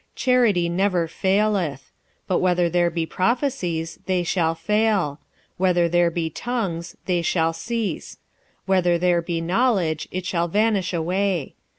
[0.15, 1.91] 46:013:008 Charity never faileth:
[2.25, 5.19] but whether there be prophecies, they shall fail;
[5.57, 8.17] whether there be tongues, they shall cease;
[8.65, 11.53] whether there be knowledge, it shall vanish away.